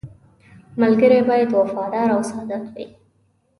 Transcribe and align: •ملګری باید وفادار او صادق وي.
•ملګری 0.81 1.19
باید 1.29 1.49
وفادار 1.53 2.07
او 2.15 2.21
صادق 2.31 2.63
وي. 2.73 2.85